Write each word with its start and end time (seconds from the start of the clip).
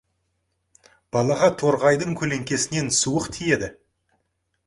Балаға 1.17 1.49
торғайдың 1.63 2.17
көлеңкесінен 2.21 2.91
суық 3.01 3.31
тиеді. 3.37 3.73